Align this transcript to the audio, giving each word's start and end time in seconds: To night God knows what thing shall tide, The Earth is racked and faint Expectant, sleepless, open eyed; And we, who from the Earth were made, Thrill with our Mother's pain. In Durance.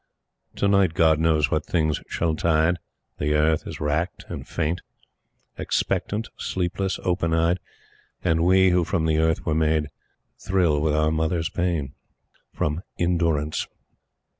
To 0.55 0.67
night 0.67 0.95
God 0.95 1.19
knows 1.19 1.51
what 1.51 1.63
thing 1.63 1.93
shall 2.07 2.35
tide, 2.35 2.79
The 3.19 3.35
Earth 3.35 3.67
is 3.67 3.79
racked 3.79 4.25
and 4.29 4.47
faint 4.47 4.81
Expectant, 5.59 6.27
sleepless, 6.39 6.97
open 7.03 7.35
eyed; 7.35 7.59
And 8.23 8.43
we, 8.43 8.71
who 8.71 8.83
from 8.83 9.05
the 9.05 9.19
Earth 9.19 9.45
were 9.45 9.53
made, 9.53 9.89
Thrill 10.39 10.81
with 10.81 10.95
our 10.95 11.11
Mother's 11.11 11.49
pain. 11.51 11.93
In 12.97 13.19
Durance. 13.19 13.67